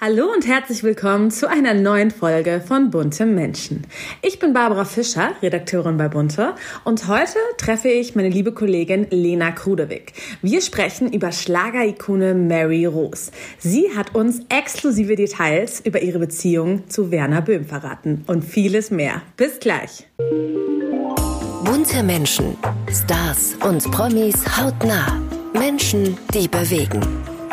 [0.00, 3.84] Hallo und herzlich willkommen zu einer neuen Folge von Bunte Menschen.
[4.22, 9.50] Ich bin Barbara Fischer, Redakteurin bei Bunte und heute treffe ich meine liebe Kollegin Lena
[9.50, 10.12] Krudewig.
[10.40, 13.32] Wir sprechen über Schlagerikone Mary Rose.
[13.58, 19.22] Sie hat uns exklusive Details über ihre Beziehung zu Werner Böhm verraten und vieles mehr.
[19.36, 20.06] Bis gleich.
[21.64, 22.56] Bunte Menschen,
[22.88, 25.20] Stars und Promis hautnah.
[25.54, 27.00] Menschen, die bewegen.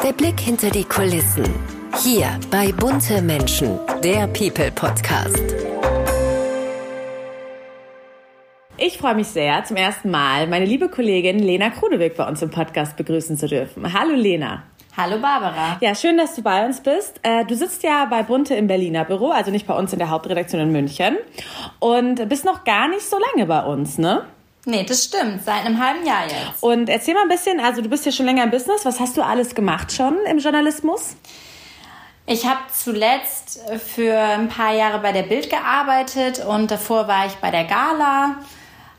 [0.04, 5.41] Der Blick hinter die Kulissen hier bei Bunte Menschen, der People Podcast.
[8.77, 12.52] Ich freue mich sehr, zum ersten Mal meine liebe Kollegin Lena Krudewig bei uns im
[12.52, 13.94] Podcast begrüßen zu dürfen.
[13.94, 14.63] Hallo Lena.
[14.98, 15.77] Hallo Barbara.
[15.80, 17.20] Ja, schön, dass du bei uns bist.
[17.23, 20.09] Äh, du sitzt ja bei Bunte im Berliner Büro, also nicht bei uns in der
[20.09, 21.17] Hauptredaktion in München.
[21.80, 24.25] Und bist noch gar nicht so lange bei uns, ne?
[24.66, 25.44] Nee, das stimmt.
[25.44, 26.62] Seit einem halben Jahr jetzt.
[26.62, 28.84] Und erzähl mal ein bisschen, also du bist ja schon länger im Business.
[28.84, 31.16] Was hast du alles gemacht schon im Journalismus?
[32.27, 37.33] Ich habe zuletzt für ein paar Jahre bei der Bild gearbeitet und davor war ich
[37.33, 38.38] bei der Gala,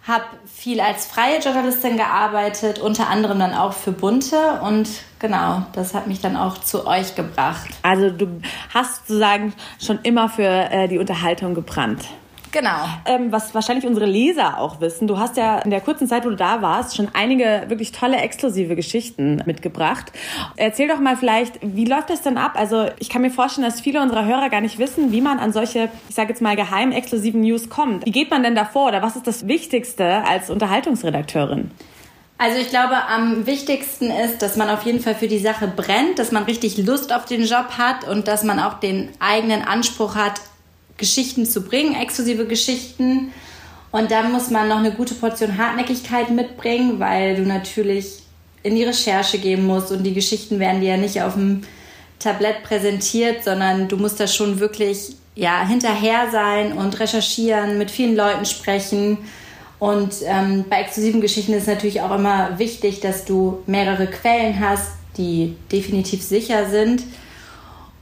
[0.06, 5.92] habe viel als freie Journalistin gearbeitet, unter anderem dann auch für Bunte und genau, das
[5.92, 7.68] hat mich dann auch zu euch gebracht.
[7.82, 8.40] Also du
[8.72, 9.52] hast sozusagen
[9.84, 12.04] schon immer für äh, die Unterhaltung gebrannt.
[12.52, 12.84] Genau.
[13.06, 16.30] Ähm, was wahrscheinlich unsere Leser auch wissen, du hast ja in der kurzen Zeit, wo
[16.30, 20.12] du da warst, schon einige wirklich tolle exklusive Geschichten mitgebracht.
[20.56, 22.52] Erzähl doch mal vielleicht, wie läuft das denn ab?
[22.54, 25.52] Also ich kann mir vorstellen, dass viele unserer Hörer gar nicht wissen, wie man an
[25.52, 28.06] solche, ich sage jetzt mal, geheim exklusiven News kommt.
[28.06, 31.70] Wie geht man denn davor oder was ist das Wichtigste als Unterhaltungsredakteurin?
[32.38, 36.18] Also ich glaube, am wichtigsten ist, dass man auf jeden Fall für die Sache brennt,
[36.18, 40.16] dass man richtig Lust auf den Job hat und dass man auch den eigenen Anspruch
[40.16, 40.40] hat,
[40.96, 43.32] Geschichten zu bringen, exklusive Geschichten.
[43.92, 48.22] Und da muss man noch eine gute Portion Hartnäckigkeit mitbringen, weil du natürlich
[48.62, 51.62] in die Recherche gehen musst und die Geschichten werden dir ja nicht auf dem
[52.18, 58.16] Tablett präsentiert, sondern du musst da schon wirklich ja, hinterher sein und recherchieren, mit vielen
[58.16, 59.18] Leuten sprechen.
[59.78, 64.92] Und ähm, bei exklusiven Geschichten ist natürlich auch immer wichtig, dass du mehrere Quellen hast,
[65.18, 67.02] die definitiv sicher sind.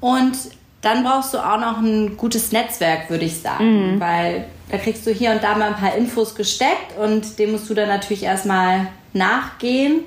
[0.00, 0.37] Und
[0.84, 4.00] dann brauchst du auch noch ein gutes Netzwerk, würde ich sagen, mhm.
[4.00, 7.69] weil da kriegst du hier und da mal ein paar Infos gesteckt und dem musst
[7.69, 10.00] du dann natürlich erstmal nachgehen,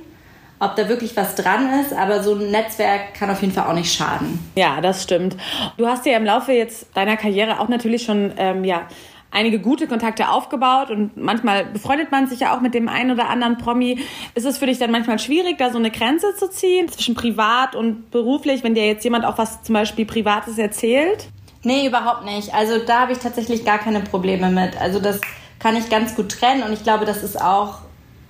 [0.60, 3.74] ob da wirklich was dran ist, aber so ein Netzwerk kann auf jeden Fall auch
[3.74, 4.40] nicht schaden.
[4.56, 5.38] Ja, das stimmt.
[5.78, 8.88] Du hast ja im Laufe jetzt deiner Karriere auch natürlich schon ähm, ja
[9.38, 13.30] einige gute Kontakte aufgebaut und manchmal befreundet man sich ja auch mit dem einen oder
[13.30, 14.00] anderen Promi.
[14.34, 17.76] Ist es für dich dann manchmal schwierig, da so eine Grenze zu ziehen zwischen privat
[17.76, 21.28] und beruflich, wenn dir jetzt jemand auch was zum Beispiel Privates erzählt?
[21.62, 22.54] Nee, überhaupt nicht.
[22.56, 24.80] Also da habe ich tatsächlich gar keine Probleme mit.
[24.82, 25.22] Also das
[25.60, 27.80] kann ich ganz gut trennen und ich glaube, das ist auch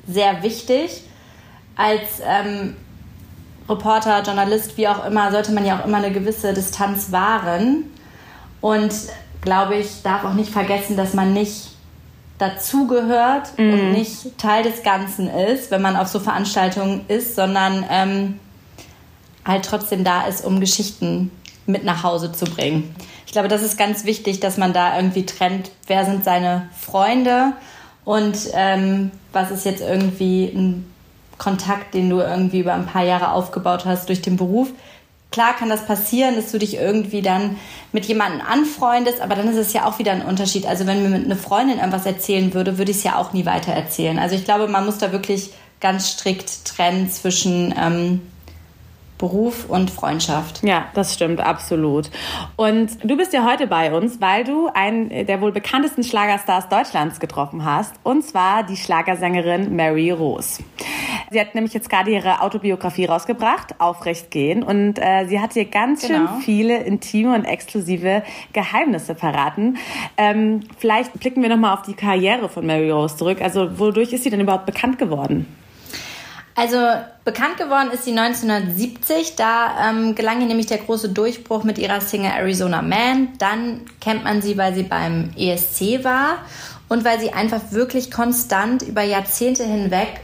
[0.07, 1.03] sehr wichtig.
[1.78, 2.75] Als ähm,
[3.69, 7.85] Reporter, Journalist, wie auch immer, sollte man ja auch immer eine gewisse Distanz wahren.
[8.59, 8.94] Und
[9.47, 11.69] glaube ich, darf auch nicht vergessen, dass man nicht
[12.38, 13.72] dazugehört mhm.
[13.72, 18.40] und nicht Teil des Ganzen ist, wenn man auf so Veranstaltungen ist, sondern ähm,
[19.46, 21.31] halt trotzdem da ist, um Geschichten
[21.66, 22.94] mit nach Hause zu bringen.
[23.25, 27.53] Ich glaube, das ist ganz wichtig, dass man da irgendwie trennt, wer sind seine Freunde
[28.03, 30.94] und ähm, was ist jetzt irgendwie ein
[31.38, 34.68] Kontakt, den du irgendwie über ein paar Jahre aufgebaut hast durch den Beruf.
[35.32, 37.58] Klar kann das passieren, dass du dich irgendwie dann
[37.92, 40.66] mit jemandem anfreundest, aber dann ist es ja auch wieder ein Unterschied.
[40.66, 43.74] Also wenn mir eine Freundin irgendwas erzählen würde, würde ich es ja auch nie weiter
[43.74, 44.20] erzählen.
[44.20, 48.22] Also ich glaube, man muss da wirklich ganz strikt trennen zwischen ähm,
[49.17, 50.63] Beruf und Freundschaft.
[50.63, 52.09] Ja, das stimmt, absolut.
[52.55, 57.19] Und du bist ja heute bei uns, weil du einen der wohl bekanntesten Schlagerstars Deutschlands
[57.19, 60.63] getroffen hast, und zwar die Schlagersängerin Mary Rose.
[61.31, 65.66] Sie hat nämlich jetzt gerade ihre Autobiografie rausgebracht, Aufrecht gehen, und äh, sie hat dir
[65.66, 66.28] ganz genau.
[66.28, 68.23] schön viele intime und exklusive
[68.53, 69.78] Geheimnisse verraten.
[70.17, 73.41] Ähm, vielleicht blicken wir nochmal auf die Karriere von Mary Rose zurück.
[73.41, 75.56] Also wodurch ist sie denn überhaupt bekannt geworden?
[76.57, 76.78] Also
[77.23, 79.35] bekannt geworden ist sie 1970.
[79.35, 83.29] Da ähm, gelang ihr nämlich der große Durchbruch mit ihrer Single Arizona Man.
[83.37, 86.40] Dann kennt man sie, weil sie beim ESC war
[86.90, 90.22] und weil sie einfach wirklich konstant über Jahrzehnte hinweg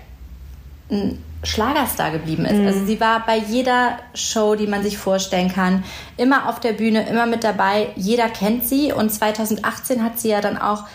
[0.90, 2.58] ein Schlagerstar geblieben ist.
[2.58, 2.66] Mhm.
[2.66, 5.84] Also sie war bei jeder Show, die man sich vorstellen kann,
[6.18, 7.90] immer auf der Bühne, immer mit dabei.
[7.96, 10.86] Jeder kennt sie und 2018 hat sie ja dann auch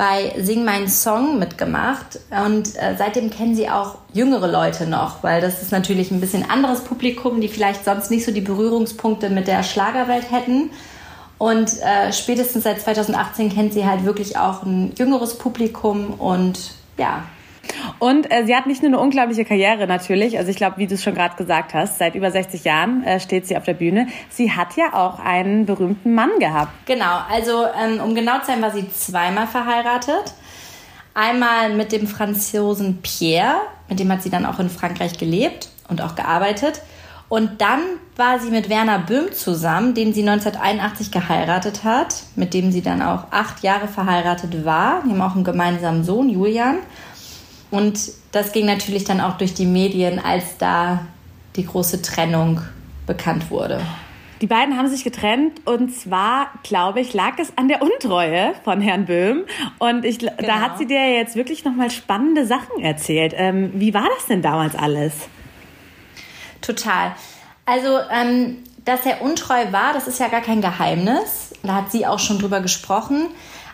[0.00, 5.42] bei Sing Mein Song mitgemacht und äh, seitdem kennen sie auch jüngere Leute noch, weil
[5.42, 9.46] das ist natürlich ein bisschen anderes Publikum, die vielleicht sonst nicht so die Berührungspunkte mit
[9.46, 10.70] der Schlagerwelt hätten.
[11.36, 16.58] Und äh, spätestens seit 2018 kennt sie halt wirklich auch ein jüngeres Publikum und
[16.96, 17.24] ja,
[18.00, 20.94] Und äh, sie hat nicht nur eine unglaubliche Karriere natürlich, also ich glaube, wie du
[20.94, 24.08] es schon gerade gesagt hast, seit über 60 Jahren äh, steht sie auf der Bühne.
[24.30, 26.72] Sie hat ja auch einen berühmten Mann gehabt.
[26.86, 30.32] Genau, also ähm, um genau zu sein, war sie zweimal verheiratet.
[31.12, 33.56] Einmal mit dem Franzosen Pierre,
[33.90, 36.80] mit dem hat sie dann auch in Frankreich gelebt und auch gearbeitet.
[37.28, 37.80] Und dann
[38.16, 43.02] war sie mit Werner Böhm zusammen, den sie 1981 geheiratet hat, mit dem sie dann
[43.02, 45.02] auch acht Jahre verheiratet war.
[45.04, 46.78] Die haben auch einen gemeinsamen Sohn, Julian.
[47.70, 48.00] Und
[48.32, 51.06] das ging natürlich dann auch durch die Medien, als da
[51.56, 52.60] die große Trennung
[53.06, 53.80] bekannt wurde.
[54.40, 58.80] Die beiden haben sich getrennt und zwar, glaube ich, lag es an der Untreue von
[58.80, 59.44] Herrn Böhm.
[59.78, 60.32] Und ich, genau.
[60.38, 63.34] da hat sie dir jetzt wirklich nochmal spannende Sachen erzählt.
[63.36, 65.12] Ähm, wie war das denn damals alles?
[66.62, 67.14] Total.
[67.66, 71.52] Also, ähm, dass er untreu war, das ist ja gar kein Geheimnis.
[71.62, 73.26] Da hat sie auch schon drüber gesprochen.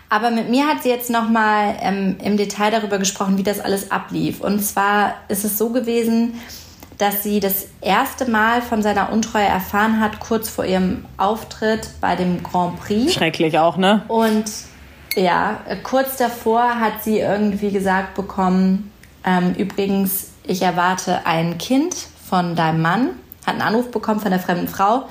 [0.09, 3.91] Aber mit mir hat sie jetzt nochmal ähm, im Detail darüber gesprochen, wie das alles
[3.91, 4.39] ablief.
[4.39, 6.39] Und zwar ist es so gewesen,
[6.97, 12.15] dass sie das erste Mal von seiner Untreue erfahren hat, kurz vor ihrem Auftritt bei
[12.15, 13.13] dem Grand Prix.
[13.13, 14.03] Schrecklich auch, ne?
[14.07, 14.45] Und
[15.15, 18.91] ja, kurz davor hat sie irgendwie gesagt bekommen,
[19.25, 21.95] ähm, übrigens, ich erwarte ein Kind
[22.29, 23.09] von deinem Mann,
[23.45, 25.07] hat einen Anruf bekommen von der fremden Frau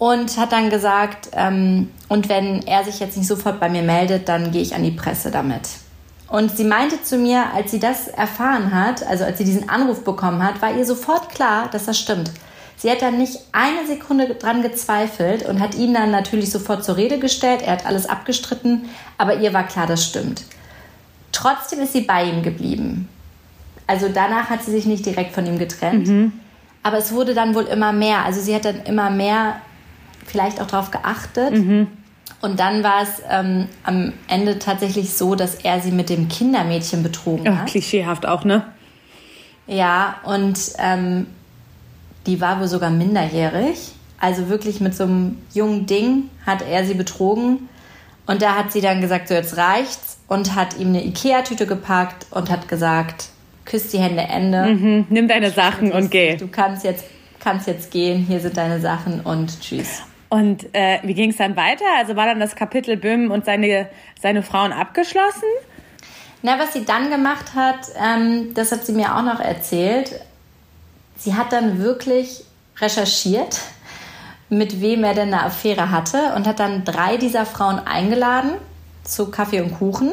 [0.00, 4.30] und hat dann gesagt, ähm, und wenn er sich jetzt nicht sofort bei mir meldet,
[4.30, 5.68] dann gehe ich an die Presse damit.
[6.26, 10.02] Und sie meinte zu mir, als sie das erfahren hat, also als sie diesen Anruf
[10.02, 12.30] bekommen hat, war ihr sofort klar, dass das stimmt.
[12.78, 16.96] Sie hat dann nicht eine Sekunde dran gezweifelt und hat ihn dann natürlich sofort zur
[16.96, 17.60] Rede gestellt.
[17.60, 18.88] Er hat alles abgestritten,
[19.18, 20.44] aber ihr war klar, das stimmt.
[21.30, 23.06] Trotzdem ist sie bei ihm geblieben.
[23.86, 26.08] Also danach hat sie sich nicht direkt von ihm getrennt.
[26.08, 26.32] Mhm.
[26.82, 28.24] Aber es wurde dann wohl immer mehr.
[28.24, 29.60] Also sie hat dann immer mehr
[30.26, 31.52] vielleicht auch darauf geachtet.
[31.52, 31.88] Mhm.
[32.40, 37.02] Und dann war es ähm, am Ende tatsächlich so, dass er sie mit dem Kindermädchen
[37.02, 37.66] betrogen hat.
[37.66, 38.64] klischeehaft auch, ne?
[39.66, 41.26] Ja, und ähm,
[42.26, 43.92] die war wohl sogar minderjährig.
[44.18, 47.68] Also wirklich mit so einem jungen Ding hat er sie betrogen.
[48.26, 50.18] Und da hat sie dann gesagt, so jetzt reicht's.
[50.28, 53.30] Und hat ihm eine Ikea-Tüte gepackt und hat gesagt,
[53.64, 54.66] küsst die Hände, Ende.
[54.66, 56.36] Mhm, nimm deine Sachen und geh.
[56.36, 57.04] Du kannst jetzt,
[57.40, 60.02] kannst jetzt gehen, hier sind deine Sachen und tschüss.
[60.30, 61.84] Und äh, wie ging es dann weiter?
[61.98, 63.88] Also war dann das Kapitel Böhm und seine,
[64.20, 65.48] seine Frauen abgeschlossen?
[66.42, 70.20] Na, was sie dann gemacht hat, ähm, das hat sie mir auch noch erzählt.
[71.16, 72.44] Sie hat dann wirklich
[72.78, 73.60] recherchiert,
[74.48, 78.52] mit wem er denn eine Affäre hatte und hat dann drei dieser Frauen eingeladen
[79.04, 80.12] zu Kaffee und Kuchen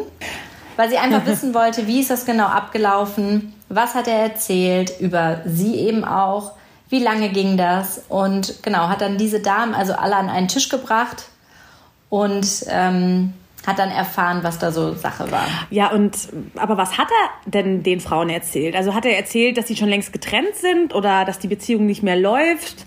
[0.78, 5.42] weil sie einfach wissen wollte, wie ist das genau abgelaufen, was hat er erzählt, über
[5.46, 6.54] sie eben auch,
[6.90, 10.70] wie lange ging das und genau, hat dann diese Damen also alle an einen Tisch
[10.70, 11.30] gebracht
[12.10, 13.34] und ähm,
[13.66, 15.46] hat dann erfahren, was da so Sache war.
[15.70, 16.16] Ja, und
[16.56, 18.76] aber was hat er denn den Frauen erzählt?
[18.76, 22.02] Also hat er erzählt, dass sie schon längst getrennt sind oder dass die Beziehung nicht
[22.02, 22.86] mehr läuft?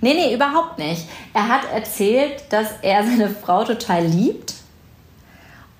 [0.00, 1.08] Nee, nee, überhaupt nicht.
[1.32, 4.54] Er hat erzählt, dass er seine Frau total liebt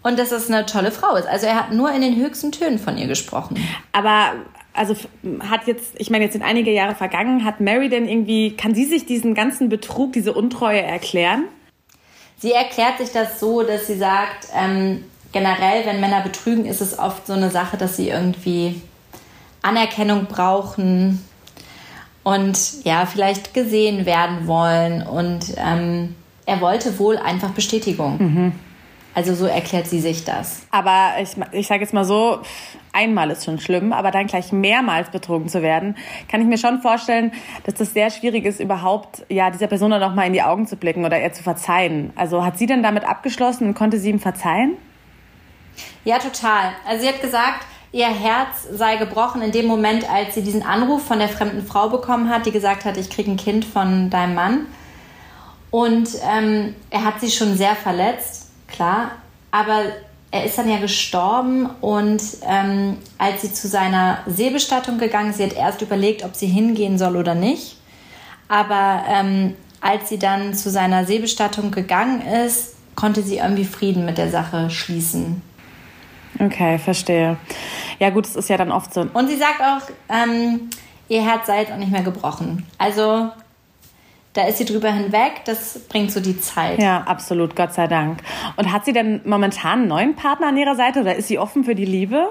[0.03, 1.29] und dass es eine tolle Frau ist.
[1.29, 3.57] Also er hat nur in den höchsten Tönen von ihr gesprochen.
[3.93, 4.33] Aber
[4.75, 4.95] also
[5.41, 8.85] hat jetzt, ich meine, jetzt sind einige Jahre vergangen, hat Mary denn irgendwie, kann sie
[8.85, 11.45] sich diesen ganzen Betrug, diese Untreue erklären?
[12.39, 16.99] Sie erklärt sich das so, dass sie sagt, ähm, generell, wenn Männer betrügen, ist es
[16.99, 18.83] oft so eine Sache, dass sie irgendwie
[19.63, 21.25] Anerkennung brauchen
[22.25, 25.07] und ja, vielleicht gesehen werden wollen.
[25.07, 26.17] Und ähm,
[26.47, 28.17] er wollte wohl einfach Bestätigung.
[28.19, 28.53] Mhm.
[29.15, 30.63] Also so erklärt sie sich das.
[30.71, 32.41] Aber ich, ich sage jetzt mal so,
[32.95, 35.97] einmal ist schon schlimm, aber dann gleich mehrmals betrogen zu werden,
[36.31, 37.33] kann ich mir schon vorstellen,
[37.65, 40.67] dass das sehr schwierig ist, überhaupt ja dieser Person dann noch mal in die Augen
[40.67, 42.13] zu blicken oder ihr zu verzeihen.
[42.17, 44.77] Also hat sie denn damit abgeschlossen und konnte sie ihm verzeihen?
[46.05, 46.73] Ja, total.
[46.87, 51.05] Also sie hat gesagt, ihr Herz sei gebrochen in dem Moment, als sie diesen Anruf
[51.05, 54.35] von der fremden Frau bekommen hat, die gesagt hat, ich kriege ein Kind von deinem
[54.35, 54.67] Mann.
[55.71, 59.13] Und ähm, er hat sie schon sehr verletzt klar.
[59.51, 59.83] Aber
[60.35, 65.45] er ist dann ja gestorben und ähm, als sie zu seiner Seebestattung gegangen ist, sie
[65.45, 67.77] hat erst überlegt, ob sie hingehen soll oder nicht.
[68.49, 74.19] Aber ähm, als sie dann zu seiner Seebestattung gegangen ist, konnte sie irgendwie Frieden mit
[74.19, 75.41] der Sache schließen.
[76.41, 77.37] Okay, verstehe.
[78.01, 79.03] Ja gut, es ist ja dann oft so.
[79.15, 80.69] Und sie sagt auch, ähm,
[81.07, 82.67] ihr Herz sei jetzt auch nicht mehr gebrochen.
[82.77, 83.31] Also
[84.35, 85.43] da ist sie drüber hinweg.
[85.47, 86.81] Das bringt so die Zeit.
[86.81, 88.21] Ja, absolut, Gott sei Dank.
[88.57, 91.65] Und hat sie denn momentan einen neuen Partner an ihrer Seite oder ist sie offen
[91.65, 92.29] für die Liebe?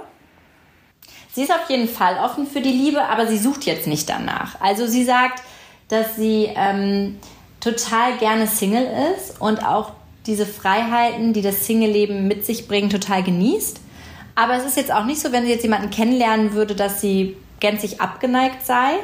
[1.34, 4.62] Sie ist auf jeden Fall offen für die Liebe, aber sie sucht jetzt nicht danach.
[4.62, 5.42] Also sie sagt,
[5.88, 7.18] dass sie ähm,
[7.60, 9.94] total gerne Single ist und auch
[10.28, 13.80] diese Freiheiten, die das Single-Leben mit sich bringt, total genießt.
[14.36, 17.36] Aber es ist jetzt auch nicht so, wenn sie jetzt jemanden kennenlernen würde, dass sie
[17.60, 19.00] gänzlich abgeneigt sei.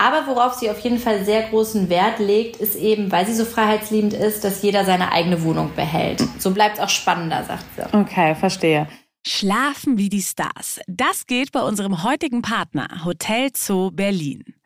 [0.00, 3.44] Aber worauf sie auf jeden Fall sehr großen Wert legt, ist eben, weil sie so
[3.44, 6.24] freiheitsliebend ist, dass jeder seine eigene Wohnung behält.
[6.38, 7.94] So bleibt es auch spannender, sagt sie.
[7.94, 8.86] Okay, verstehe.
[9.26, 10.80] Schlafen wie die Stars.
[10.86, 14.42] Das geht bei unserem heutigen Partner Hotel Zoo Berlin.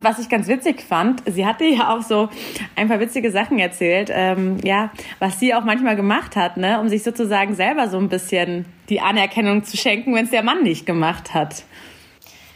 [0.00, 2.28] Was ich ganz witzig fand, sie hatte ja auch so
[2.76, 6.88] ein paar witzige Sachen erzählt, ähm, ja, was sie auch manchmal gemacht hat, ne, um
[6.88, 10.86] sich sozusagen selber so ein bisschen die Anerkennung zu schenken, wenn es der Mann nicht
[10.86, 11.64] gemacht hat.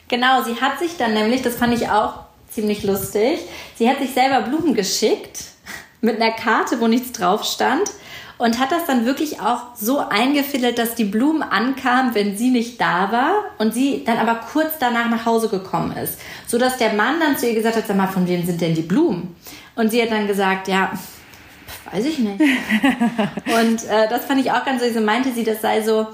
[0.06, 3.40] Genau, sie hat sich dann nämlich, das fand ich auch ziemlich lustig,
[3.74, 5.42] sie hat sich selber Blumen geschickt
[6.00, 7.90] mit einer Karte, wo nichts drauf stand
[8.42, 12.80] und hat das dann wirklich auch so eingefädelt, dass die Blumen ankamen, wenn sie nicht
[12.80, 16.18] da war und sie dann aber kurz danach nach Hause gekommen ist,
[16.48, 18.74] so dass der Mann dann zu ihr gesagt hat, sag mal, von wem sind denn
[18.74, 19.36] die Blumen?
[19.76, 20.90] Und sie hat dann gesagt, ja,
[21.92, 22.40] weiß ich nicht.
[22.40, 26.08] und äh, das fand ich auch ganz so, so meinte sie, das sei so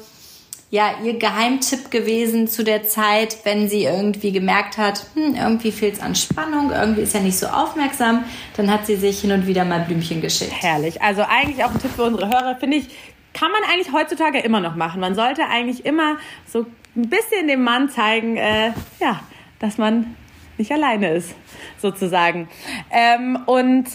[0.71, 5.95] ja, ihr Geheimtipp gewesen zu der Zeit, wenn sie irgendwie gemerkt hat, hm, irgendwie fehlt
[5.95, 8.25] es an Spannung, irgendwie ist er nicht so aufmerksam,
[8.57, 10.53] dann hat sie sich hin und wieder mal Blümchen geschickt.
[10.61, 11.01] Herrlich.
[11.01, 12.89] Also eigentlich auch ein Tipp für unsere Hörer, finde ich,
[13.33, 15.01] kann man eigentlich heutzutage immer noch machen.
[15.01, 19.21] Man sollte eigentlich immer so ein bisschen dem Mann zeigen, äh, ja,
[19.61, 20.17] dass man
[20.59, 21.35] nicht alleine ist,
[21.81, 22.49] sozusagen.
[22.91, 23.87] Ähm, und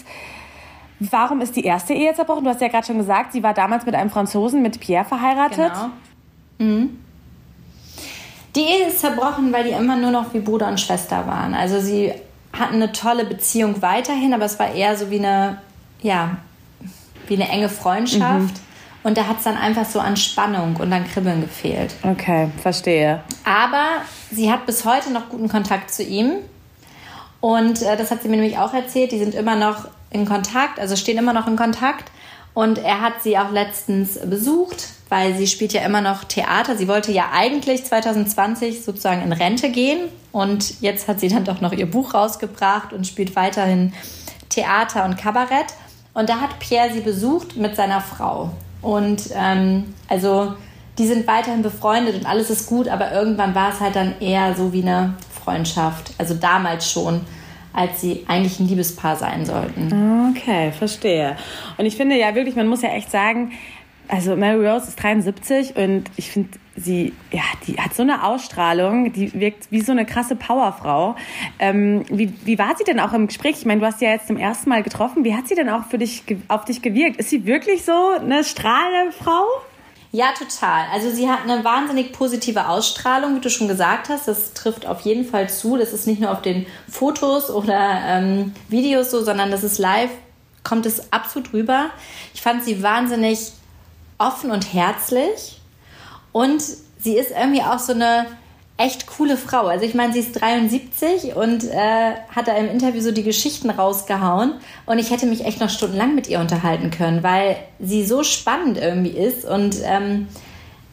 [0.98, 2.44] warum ist die erste Ehe zerbrochen?
[2.44, 5.72] Du hast ja gerade schon gesagt, sie war damals mit einem Franzosen, mit Pierre verheiratet.
[5.72, 5.90] Genau.
[6.58, 6.98] Mhm.
[8.56, 11.54] Die Ehe ist zerbrochen, weil die immer nur noch wie Bruder und Schwester waren.
[11.54, 12.12] Also sie
[12.52, 15.58] hatten eine tolle Beziehung weiterhin, aber es war eher so wie eine,
[16.02, 16.36] ja,
[17.26, 18.54] wie eine enge Freundschaft.
[18.54, 18.64] Mhm.
[19.02, 21.94] Und da hat es dann einfach so an Spannung und an Kribbeln gefehlt.
[22.02, 23.22] Okay, verstehe.
[23.44, 23.86] Aber
[24.30, 26.36] sie hat bis heute noch guten Kontakt zu ihm.
[27.40, 29.12] Und äh, das hat sie mir nämlich auch erzählt.
[29.12, 32.10] Die sind immer noch in Kontakt, also stehen immer noch in Kontakt.
[32.54, 36.76] Und er hat sie auch letztens besucht weil sie spielt ja immer noch Theater.
[36.76, 41.60] Sie wollte ja eigentlich 2020 sozusagen in Rente gehen und jetzt hat sie dann doch
[41.60, 43.92] noch ihr Buch rausgebracht und spielt weiterhin
[44.48, 45.66] Theater und Kabarett.
[46.14, 48.50] Und da hat Pierre sie besucht mit seiner Frau.
[48.82, 50.54] Und ähm, also
[50.98, 54.56] die sind weiterhin befreundet und alles ist gut, aber irgendwann war es halt dann eher
[54.56, 56.12] so wie eine Freundschaft.
[56.18, 57.20] Also damals schon
[57.74, 60.30] als sie eigentlich ein Liebespaar sein sollten.
[60.30, 61.36] Okay, verstehe.
[61.76, 63.50] Und ich finde ja wirklich, man muss ja echt sagen,
[64.14, 69.12] also Mary Rose ist 73 und ich finde, sie, ja, die hat so eine Ausstrahlung,
[69.12, 71.16] die wirkt wie so eine krasse Powerfrau.
[71.58, 73.56] Ähm, wie, wie war sie denn auch im Gespräch?
[73.58, 75.24] Ich meine, du hast sie ja jetzt zum ersten Mal getroffen.
[75.24, 77.16] Wie hat sie denn auch für dich, auf dich gewirkt?
[77.16, 79.46] Ist sie wirklich so eine strahlende Frau?
[80.12, 80.86] Ja, total.
[80.92, 84.28] Also sie hat eine wahnsinnig positive Ausstrahlung, wie du schon gesagt hast.
[84.28, 85.76] Das trifft auf jeden Fall zu.
[85.76, 90.12] Das ist nicht nur auf den Fotos oder ähm, Videos so, sondern das ist live,
[90.62, 91.90] kommt es absolut rüber.
[92.32, 93.54] Ich fand sie wahnsinnig
[94.18, 95.60] offen und herzlich
[96.32, 96.62] und
[96.98, 98.26] sie ist irgendwie auch so eine
[98.76, 99.66] echt coole Frau.
[99.66, 103.70] Also ich meine, sie ist 73 und äh, hat da im Interview so die Geschichten
[103.70, 104.54] rausgehauen
[104.86, 108.78] und ich hätte mich echt noch stundenlang mit ihr unterhalten können, weil sie so spannend
[108.78, 110.26] irgendwie ist und ähm,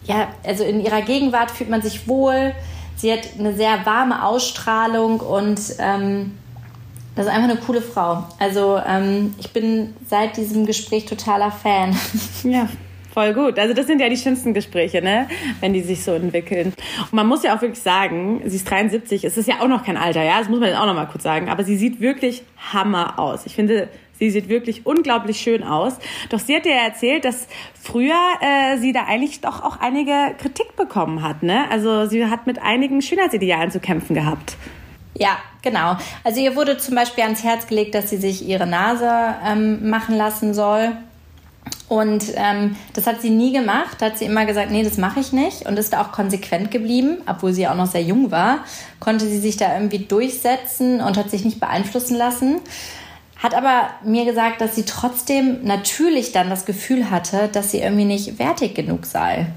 [0.03, 2.53] ja, also in ihrer Gegenwart fühlt man sich wohl.
[2.95, 6.37] Sie hat eine sehr warme Ausstrahlung und ähm,
[7.15, 8.25] das ist einfach eine coole Frau.
[8.39, 11.95] Also ähm, ich bin seit diesem Gespräch totaler Fan.
[12.43, 12.69] Ja,
[13.13, 13.59] Voll gut.
[13.59, 15.27] Also das sind ja die schönsten Gespräche, ne?
[15.59, 16.73] Wenn die sich so entwickeln.
[17.03, 19.83] Und man muss ja auch wirklich sagen, sie ist 73, es ist ja auch noch
[19.83, 20.39] kein Alter, ja?
[20.39, 21.49] Das muss man jetzt auch noch mal kurz sagen.
[21.49, 23.45] Aber sie sieht wirklich Hammer aus.
[23.45, 25.97] Ich finde, sie sieht wirklich unglaublich schön aus.
[26.29, 30.77] Doch sie hat ja erzählt, dass früher äh, sie da eigentlich doch auch einige Kritik
[30.77, 31.65] bekommen hat, ne?
[31.69, 34.55] Also sie hat mit einigen Schönheitsidealen zu kämpfen gehabt.
[35.15, 35.97] Ja, genau.
[36.23, 39.09] Also ihr wurde zum Beispiel ans Herz gelegt, dass sie sich ihre Nase
[39.45, 40.93] ähm, machen lassen soll.
[41.91, 43.97] Und ähm, das hat sie nie gemacht.
[43.99, 45.65] Da hat sie immer gesagt, nee, das mache ich nicht.
[45.65, 48.59] Und ist da auch konsequent geblieben, obwohl sie auch noch sehr jung war.
[49.01, 52.61] Konnte sie sich da irgendwie durchsetzen und hat sich nicht beeinflussen lassen.
[53.35, 58.05] Hat aber mir gesagt, dass sie trotzdem natürlich dann das Gefühl hatte, dass sie irgendwie
[58.05, 59.47] nicht wertig genug sei.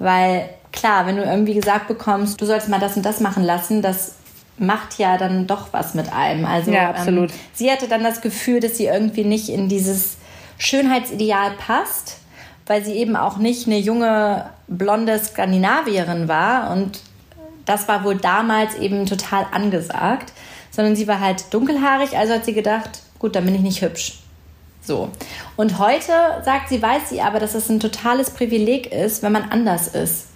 [0.00, 3.82] Weil klar, wenn du irgendwie gesagt bekommst, du sollst mal das und das machen lassen,
[3.82, 4.16] das
[4.56, 6.44] macht ja dann doch was mit einem.
[6.44, 7.30] Also ja, absolut.
[7.30, 10.17] Ähm, sie hatte dann das Gefühl, dass sie irgendwie nicht in dieses
[10.58, 12.18] Schönheitsideal passt,
[12.66, 17.00] weil sie eben auch nicht eine junge, blonde Skandinavierin war und
[17.64, 20.32] das war wohl damals eben total angesagt,
[20.70, 24.20] sondern sie war halt dunkelhaarig, also hat sie gedacht, gut, dann bin ich nicht hübsch.
[24.80, 25.10] So.
[25.56, 26.12] Und heute
[26.44, 30.28] sagt sie, weiß sie aber, dass es ein totales Privileg ist, wenn man anders ist.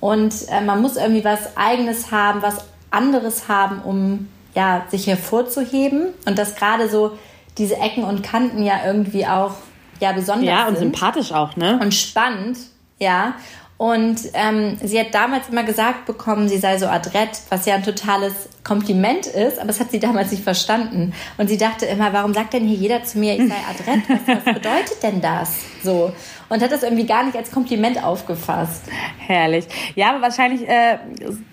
[0.00, 6.08] Und äh, man muss irgendwie was Eigenes haben, was anderes haben, um ja, sich hervorzuheben.
[6.26, 7.16] Und dass gerade so
[7.56, 9.52] diese Ecken und Kanten ja irgendwie auch
[10.00, 10.94] ja besonders Ja, und sind.
[10.94, 11.78] sympathisch auch, ne?
[11.80, 12.58] Und spannend,
[12.98, 13.34] ja.
[13.76, 17.82] Und ähm, sie hat damals immer gesagt bekommen, sie sei so adrett, was ja ein
[17.82, 21.14] totales Kompliment ist, aber das hat sie damals nicht verstanden.
[21.38, 24.02] Und sie dachte immer, warum sagt denn hier jeder zu mir, ich sei adrett?
[24.06, 25.54] Was, was bedeutet denn das?
[25.82, 26.12] So.
[26.50, 28.82] Und hat das irgendwie gar nicht als Kompliment aufgefasst.
[29.18, 29.64] Herrlich.
[29.94, 30.98] Ja, aber wahrscheinlich, äh,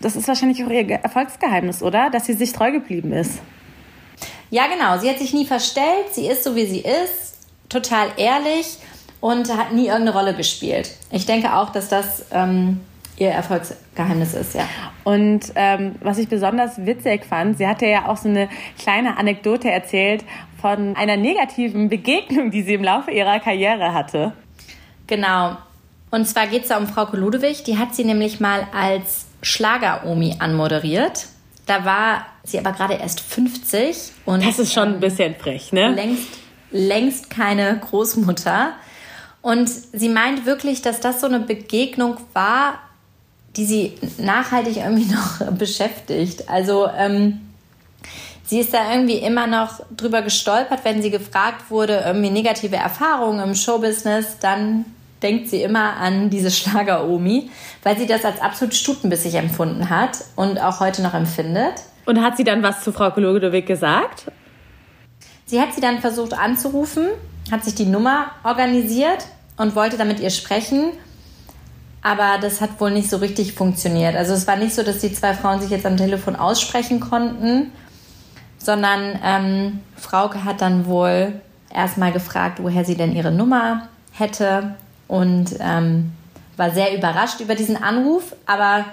[0.02, 2.10] das ist wahrscheinlich auch ihr Erfolgsgeheimnis, oder?
[2.10, 3.40] Dass sie sich treu geblieben ist.
[4.50, 4.98] Ja, genau.
[4.98, 6.08] Sie hat sich nie verstellt.
[6.12, 7.37] Sie ist so, wie sie ist.
[7.70, 8.78] Total ehrlich
[9.20, 10.92] und hat nie irgendeine Rolle gespielt.
[11.12, 12.82] Ich denke auch, dass das ähm,
[13.18, 14.68] ihr Erfolgsgeheimnis ist, ja.
[15.04, 19.72] Und ähm, was ich besonders witzig fand, sie hatte ja auch so eine kleine Anekdote
[19.72, 20.24] erzählt
[20.62, 24.34] von einer negativen Begegnung, die sie im Laufe ihrer Karriere hatte.
[25.08, 25.58] Genau.
[26.12, 27.64] Und zwar geht es da um Frau Ludewig.
[27.64, 31.28] Die hat sie nämlich mal als Schlager-Omi anmoderiert.
[31.66, 34.12] Da war sie aber gerade erst 50.
[34.26, 35.90] Und, das ist schon ein bisschen frech, ne?
[35.90, 36.30] Längst,
[36.72, 38.74] längst keine Großmutter.
[39.42, 42.80] Und sie meint wirklich, dass das so eine Begegnung war,
[43.56, 46.50] die sie nachhaltig irgendwie noch beschäftigt.
[46.50, 47.42] Also ähm,
[48.46, 53.40] sie ist da irgendwie immer noch drüber gestolpert, wenn sie gefragt wurde, irgendwie negative Erfahrungen
[53.40, 54.86] im Showbusiness, dann
[55.24, 57.50] denkt sie immer an diese Schlager-Omi,
[57.84, 61.74] weil sie das als absolut stutenbissig empfunden hat und auch heute noch empfindet.
[62.06, 64.32] Und hat sie dann was zu Frau Ludwig gesagt?
[65.48, 67.08] Sie hat sie dann versucht anzurufen,
[67.50, 70.92] hat sich die Nummer organisiert und wollte dann mit ihr sprechen.
[72.02, 74.16] Aber das hat wohl nicht so richtig funktioniert.
[74.16, 77.72] Also es war nicht so, dass die zwei Frauen sich jetzt am Telefon aussprechen konnten,
[78.58, 81.42] sondern ähm, Frauke hat dann wohl
[81.74, 84.76] erstmal gefragt, woher sie denn ihre Nummer hätte
[85.08, 86.12] und ähm,
[86.58, 88.36] war sehr überrascht über diesen Anruf.
[88.46, 88.84] Aber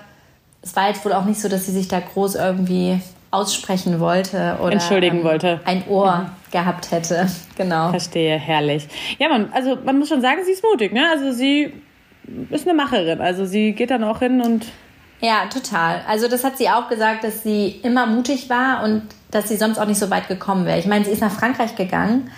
[0.63, 3.01] es war jetzt wohl auch nicht so, dass sie sich da groß irgendwie
[3.35, 5.61] aussprechen wollte oder entschuldigen ähm, wollte.
[5.65, 6.51] ein Ohr mhm.
[6.51, 7.29] gehabt hätte.
[7.57, 7.91] Genau.
[7.91, 8.89] Verstehe, herrlich.
[9.21, 11.09] Ja, man, also man muss schon sagen, sie ist mutig, ne?
[11.09, 11.73] Also sie
[12.51, 13.21] ist eine Macherin.
[13.21, 14.67] Also sie geht dann auch hin und
[15.21, 16.03] ja, total.
[16.09, 19.79] Also das hat sie auch gesagt, dass sie immer mutig war und dass sie sonst
[19.79, 20.79] auch nicht so weit gekommen wäre.
[20.79, 22.31] Ich meine, sie ist nach Frankreich gegangen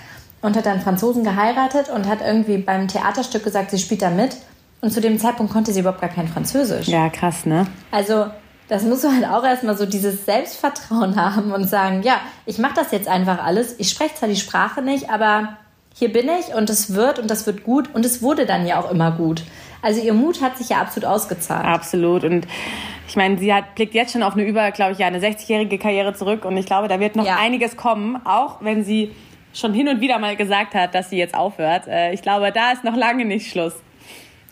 [0.43, 4.37] und hat dann Franzosen geheiratet und hat irgendwie beim Theaterstück gesagt, sie spielt da mit.
[4.83, 6.87] Und zu dem Zeitpunkt konnte sie überhaupt gar kein Französisch.
[6.87, 7.67] Ja, krass, ne?
[7.91, 8.27] Also
[8.69, 12.75] das musst du halt auch erstmal so dieses Selbstvertrauen haben und sagen, ja, ich mache
[12.75, 13.77] das jetzt einfach alles.
[13.79, 15.57] Ich spreche zwar die Sprache nicht, aber
[15.95, 18.81] hier bin ich und es wird und das wird gut und es wurde dann ja
[18.81, 19.43] auch immer gut.
[19.83, 21.65] Also ihr Mut hat sich ja absolut ausgezahlt.
[21.65, 22.47] Absolut und
[23.09, 25.79] ich meine, sie hat, blickt jetzt schon auf eine über, glaube ich, ja, eine 60-jährige
[25.79, 27.37] Karriere zurück und ich glaube, da wird noch ja.
[27.37, 29.13] einiges kommen, auch wenn sie
[29.55, 31.87] schon hin und wieder mal gesagt hat, dass sie jetzt aufhört.
[31.87, 33.75] Äh, ich glaube, da ist noch lange nicht Schluss.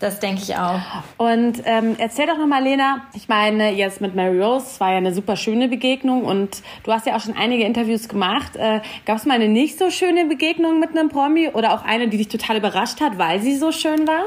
[0.04, 0.82] Das denke ich auch.
[1.16, 5.14] Und ähm, erzähl doch nochmal, Lena, ich meine, jetzt mit Mary Rose war ja eine
[5.14, 8.54] super schöne Begegnung und du hast ja auch schon einige Interviews gemacht.
[8.56, 12.08] Äh, Gab es mal eine nicht so schöne Begegnung mit einem Promi oder auch eine,
[12.08, 14.26] die dich total überrascht hat, weil sie so schön war?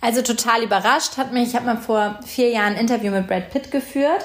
[0.00, 3.50] Also total überrascht hat mich, ich habe mal vor vier Jahren ein Interview mit Brad
[3.50, 4.24] Pitt geführt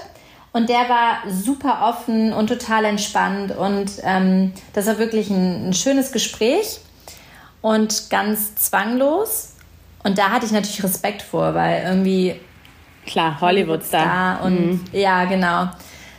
[0.53, 5.73] und der war super offen und total entspannt und ähm, das war wirklich ein, ein
[5.73, 6.79] schönes Gespräch
[7.61, 9.52] und ganz zwanglos.
[10.03, 12.35] Und da hatte ich natürlich Respekt vor, weil irgendwie.
[13.05, 14.41] Klar, Hollywood-Star.
[14.41, 14.85] Hollywood und mhm.
[14.91, 15.69] ja, genau.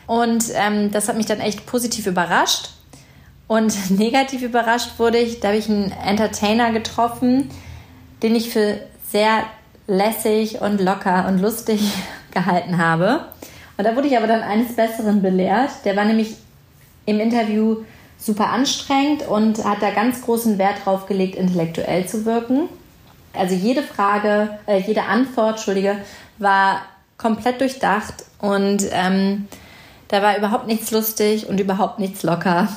[0.06, 2.70] Und ähm, das hat mich dann echt positiv überrascht.
[3.46, 7.50] Und negativ überrascht wurde ich, da habe ich einen Entertainer getroffen,
[8.22, 8.78] den ich für
[9.10, 9.44] sehr
[9.86, 11.80] lässig und locker und lustig
[12.32, 13.26] gehalten habe.
[13.76, 15.70] Und da wurde ich aber dann eines Besseren belehrt.
[15.84, 16.36] Der war nämlich
[17.06, 17.78] im Interview
[18.18, 22.68] super anstrengend und hat da ganz großen Wert drauf gelegt, intellektuell zu wirken.
[23.36, 25.98] Also jede Frage, äh, jede Antwort, Entschuldige,
[26.38, 26.82] war
[27.18, 29.46] komplett durchdacht und ähm,
[30.08, 32.68] Da war überhaupt nichts lustig und überhaupt nichts locker.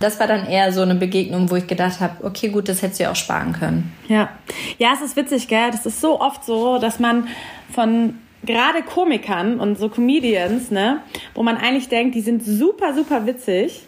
[0.00, 3.00] Das war dann eher so eine Begegnung, wo ich gedacht habe, okay, gut, das hättest
[3.00, 3.92] du ja auch sparen können.
[4.06, 4.28] Ja.
[4.78, 5.70] Ja, es ist witzig, gell?
[5.72, 7.26] Das ist so oft so, dass man
[7.74, 11.00] von gerade Komikern und so Comedians, ne,
[11.34, 13.82] wo man eigentlich denkt, die sind super, super witzig.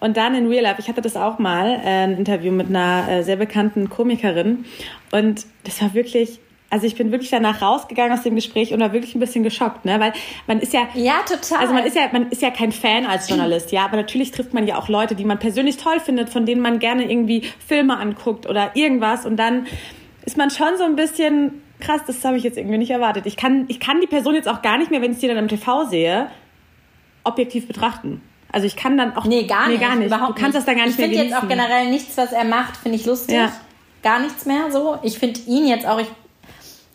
[0.00, 3.08] Und dann in Real Life, ich hatte das auch mal, äh, ein Interview mit einer
[3.08, 4.64] äh, sehr bekannten Komikerin.
[5.10, 8.92] Und das war wirklich, also ich bin wirklich danach rausgegangen aus dem Gespräch und war
[8.92, 9.98] wirklich ein bisschen geschockt, ne?
[9.98, 10.12] Weil
[10.46, 10.88] man ist ja.
[10.94, 11.60] Ja, total.
[11.60, 14.52] Also man ist ja, man ist ja kein Fan als Journalist, ja, aber natürlich trifft
[14.52, 17.96] man ja auch Leute, die man persönlich toll findet, von denen man gerne irgendwie Filme
[17.96, 19.24] anguckt oder irgendwas.
[19.24, 19.66] Und dann
[20.24, 23.26] ist man schon so ein bisschen krass, das habe ich jetzt irgendwie nicht erwartet.
[23.26, 25.36] Ich kann, ich kann die Person jetzt auch gar nicht mehr, wenn ich sie dann
[25.36, 26.28] im TV sehe,
[27.24, 28.20] objektiv betrachten.
[28.52, 29.24] Also ich kann dann auch.
[29.24, 29.80] Nee, gar nicht.
[29.80, 30.06] Nee, gar nicht.
[30.06, 30.56] Überhaupt du kannst nicht.
[30.56, 32.76] das dann gar nicht ich mehr Ich finde jetzt auch generell nichts, was er macht,
[32.76, 33.36] finde ich lustig.
[33.36, 33.52] Ja.
[34.02, 34.98] Gar nichts mehr so.
[35.02, 36.08] Ich finde ihn jetzt auch, ich,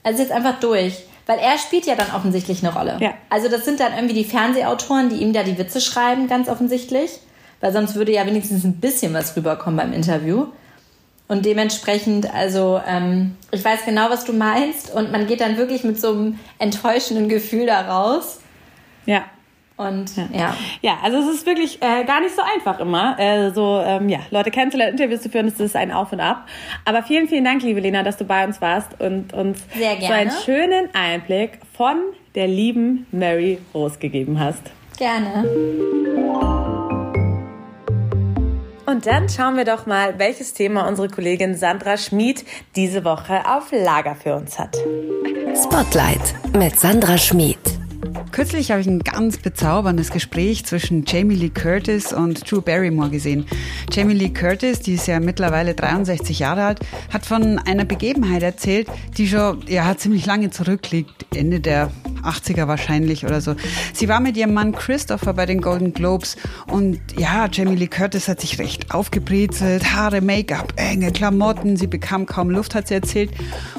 [0.04, 1.04] also jetzt einfach durch.
[1.28, 2.98] Weil er spielt ja dann offensichtlich eine Rolle.
[3.00, 3.14] Ja.
[3.30, 7.20] Also das sind dann irgendwie die Fernsehautoren, die ihm da die Witze schreiben, ganz offensichtlich.
[7.60, 10.48] Weil sonst würde ja wenigstens ein bisschen was rüberkommen beim Interview.
[11.28, 14.94] Und dementsprechend, also ähm, ich weiß genau, was du meinst.
[14.94, 18.40] Und man geht dann wirklich mit so einem enttäuschenden Gefühl da raus.
[19.06, 19.24] Ja.
[19.82, 20.28] Und ja.
[20.32, 24.10] Ja, ja also es ist wirklich äh, gar nicht so einfach immer, äh, so ähm,
[24.10, 26.48] ja, Leute kennenzulernen, Interviews zu führen, das ist ein Auf und Ab.
[26.86, 30.13] Aber vielen, vielen Dank, liebe Lena, dass du bei uns warst und uns Sehr so
[30.13, 31.98] einen schönen Einblick von
[32.36, 34.62] der lieben Mary Rose gegeben hast.
[34.98, 35.46] Gerne.
[38.86, 43.72] Und dann schauen wir doch mal, welches Thema unsere Kollegin Sandra Schmid diese Woche auf
[43.72, 44.78] Lager für uns hat.
[45.56, 47.81] Spotlight mit Sandra Schmid.
[48.32, 53.46] Kürzlich habe ich ein ganz bezauberndes Gespräch zwischen Jamie Lee Curtis und Drew Barrymore gesehen.
[53.91, 56.80] Jamie Lee Curtis, die ist ja mittlerweile 63 Jahre alt,
[57.12, 61.91] hat von einer Begebenheit erzählt, die schon ja ziemlich lange zurückliegt, Ende der
[62.24, 63.56] 80er wahrscheinlich oder so.
[63.94, 68.28] Sie war mit ihrem Mann Christopher bei den Golden Globes und ja, Jamie Lee Curtis
[68.28, 73.32] hat sich recht aufgebrezelt, Haare, Make-up, enge Klamotten, sie bekam kaum Luft, hat sie erzählt.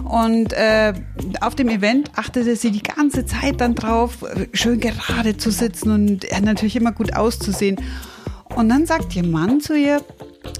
[0.04, 0.92] Und äh,
[1.40, 6.26] auf dem Event achtete sie die ganze Zeit dann drauf, schön gerade zu sitzen und
[6.42, 7.80] natürlich immer gut auszusehen.
[8.54, 10.02] Und dann sagt ihr Mann zu ihr,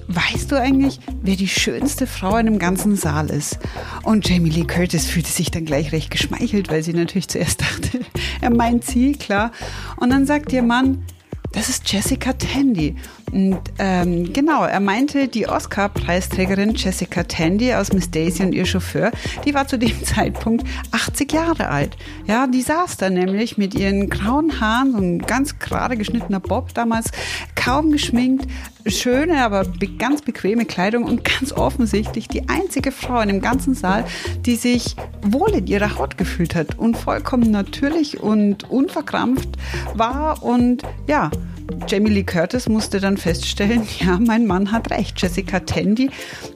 [0.09, 3.59] weißt du eigentlich, wer die schönste Frau in dem ganzen Saal ist?
[4.03, 8.01] Und Jamie Lee Curtis fühlte sich dann gleich recht geschmeichelt, weil sie natürlich zuerst dachte,
[8.41, 9.53] er meint sie, klar.
[9.97, 11.05] Und dann sagt ihr Mann,
[11.53, 12.97] das ist Jessica Tandy.
[13.33, 19.11] Und ähm, genau, er meinte, die Oscar-Preisträgerin Jessica Tandy aus Miss Daisy und ihr Chauffeur,
[19.47, 21.97] die war zu dem Zeitpunkt 80 Jahre alt.
[22.27, 26.75] Ja, die saß da nämlich mit ihren grauen Haaren, so ein ganz gerade geschnittener Bob
[26.75, 27.11] damals,
[27.55, 28.47] kaum geschminkt,
[28.87, 29.65] schöne, aber
[29.99, 34.05] ganz bequeme Kleidung und ganz offensichtlich die einzige Frau in dem ganzen Saal,
[34.45, 39.49] die sich wohl in ihrer Haut gefühlt hat und vollkommen natürlich und unverkrampft
[39.95, 41.31] war und ja,
[41.87, 45.21] Jamie Lee Curtis musste dann feststellen, ja, mein Mann hat recht.
[45.21, 46.11] Jessica Tandy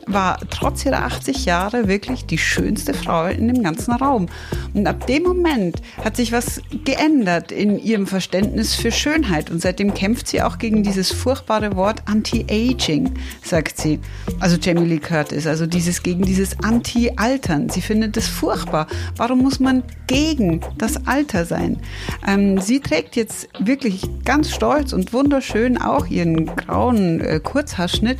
[0.06, 4.26] war trotz ihrer 80 Jahre wirklich die schönste Frau in dem ganzen Raum.
[4.74, 9.50] Und ab dem Moment hat sich was geändert in ihrem Verständnis für Schönheit.
[9.50, 13.10] Und seitdem kämpft sie auch gegen dieses furchtbare Wort Anti-Aging,
[13.42, 13.98] sagt sie.
[14.40, 17.68] Also Jamie Lee Curtis, also dieses gegen dieses Anti-Altern.
[17.68, 18.86] Sie findet es furchtbar.
[19.16, 21.78] Warum muss man gegen das Alter sein?
[22.26, 28.18] Ähm, sie trägt jetzt wirklich ganz stolz und wunderschön auch ihren grauen äh, Kurzhaarschnitt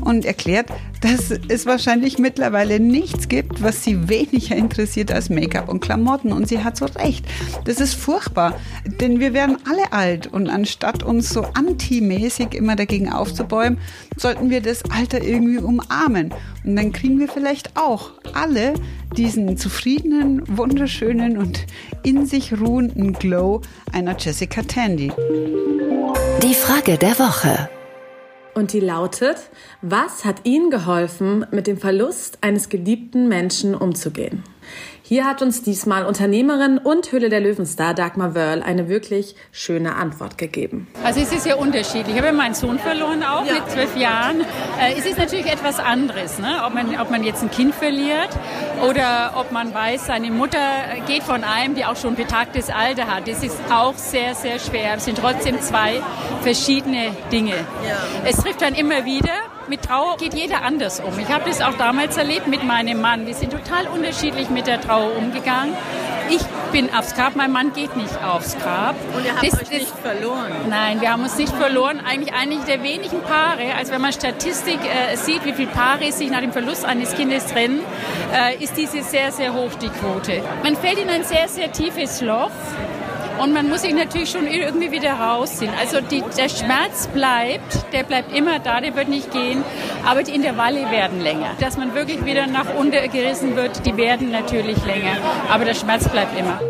[0.00, 0.66] und erklärt,
[1.00, 6.32] dass es wahrscheinlich mittlerweile nichts gibt, was sie weniger interessiert als Make-up und Klamotten.
[6.32, 7.24] Und sie hat so recht.
[7.64, 8.58] Das ist furchtbar,
[9.00, 13.78] denn wir werden alle alt und anstatt uns so antimäßig immer dagegen aufzubäumen,
[14.16, 16.34] sollten wir das Alter irgendwie umarmen.
[16.64, 18.74] Und dann kriegen wir vielleicht auch alle
[19.16, 21.66] diesen zufriedenen, wunderschönen und
[22.02, 23.62] in sich ruhenden Glow
[23.92, 25.12] einer Jessica Tandy.
[26.42, 27.68] Die Frage der Woche.
[28.54, 29.38] Und die lautet,
[29.80, 34.44] was hat Ihnen geholfen, mit dem Verlust eines geliebten Menschen umzugehen?
[35.08, 40.36] Hier hat uns diesmal Unternehmerin und Hülle der Löwenstar Dagmar Wörl eine wirklich schöne Antwort
[40.36, 40.88] gegeben.
[41.04, 42.16] Also es ist ja unterschiedlich.
[42.16, 43.52] Ich habe meinen Sohn verloren auch ja.
[43.52, 44.40] mit zwölf Jahren.
[44.80, 46.60] Äh, es ist natürlich etwas anderes, ne?
[46.66, 48.30] ob, man, ob man jetzt ein Kind verliert
[48.82, 50.58] oder ob man weiß, seine Mutter
[51.06, 53.28] geht von einem, die auch schon betagtes Alter hat.
[53.28, 54.94] Das ist auch sehr, sehr schwer.
[54.96, 56.02] Es sind trotzdem zwei
[56.42, 57.54] verschiedene Dinge.
[57.54, 57.96] Ja.
[58.24, 59.30] Es trifft dann immer wieder
[59.68, 61.18] mit Trauer geht jeder anders um.
[61.18, 63.26] Ich habe das auch damals erlebt mit meinem Mann.
[63.26, 65.74] Wir sind total unterschiedlich mit der Trauer umgegangen.
[66.28, 68.96] Ich bin aufs Grab, mein Mann geht nicht aufs Grab.
[69.16, 70.52] Und ihr habt das, euch nicht verloren?
[70.68, 72.00] Nein, wir haben uns nicht verloren.
[72.04, 76.30] Eigentlich eigentlich der wenigen Paare, als wenn man Statistik äh, sieht, wie viele Paare sich
[76.30, 77.80] nach dem Verlust eines Kindes trennen,
[78.34, 80.42] äh, ist diese sehr, sehr hoch, die Quote.
[80.62, 82.50] Man fällt in ein sehr, sehr tiefes Loch
[83.38, 85.72] Und man muss sich natürlich schon irgendwie wieder rausziehen.
[85.78, 89.62] Also die, der Schmerz bleibt, der bleibt immer da, der wird nicht gehen,
[90.04, 91.50] aber die Intervalle werden länger.
[91.60, 95.16] Dass man wirklich wieder nach unten gerissen wird, die werden natürlich länger,
[95.50, 96.60] aber der Schmerz bleibt immer.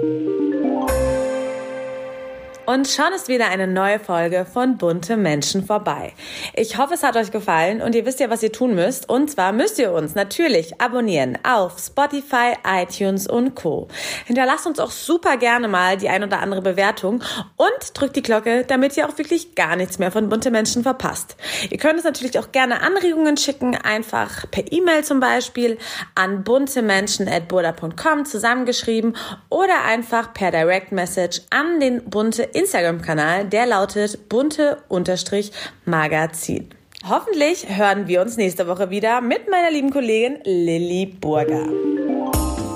[2.67, 6.15] Und schon ist wieder eine neue Folge von Bunte Menschen vorbei.
[6.53, 9.09] Ich hoffe, es hat euch gefallen und ihr wisst ja, was ihr tun müsst.
[9.09, 13.87] Und zwar müsst ihr uns natürlich abonnieren auf Spotify, iTunes und Co.
[14.25, 17.23] Hinterlasst uns auch super gerne mal die ein oder andere Bewertung
[17.57, 21.37] und drückt die Glocke, damit ihr auch wirklich gar nichts mehr von Bunte Menschen verpasst.
[21.71, 25.79] Ihr könnt uns natürlich auch gerne Anregungen schicken, einfach per E-Mail zum Beispiel
[26.17, 29.17] an buntemenschen.burda.com zusammengeschrieben
[29.51, 36.71] oder einfach per Direct Message an den bunte Instagram-Kanal, der lautet bunte-magazin.
[37.09, 41.65] Hoffentlich hören wir uns nächste Woche wieder mit meiner lieben Kollegin Lilly Burger.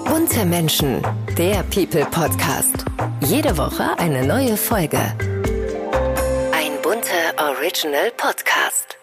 [0.05, 1.03] Bunte Menschen,
[1.37, 2.85] der People Podcast.
[3.23, 5.01] Jede Woche eine neue Folge.
[6.53, 9.00] Ein bunter Original Podcast.